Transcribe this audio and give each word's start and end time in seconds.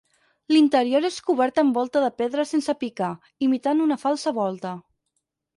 L'interior 0.55 1.05
és 1.09 1.19
cobert 1.27 1.61
amb 1.63 1.77
volta 1.79 2.03
de 2.05 2.09
pedra 2.21 2.45
sense 2.53 2.77
picar, 2.85 3.13
imitant 3.49 3.85
una 3.89 4.03
falsa 4.07 4.35
volta. 4.43 4.77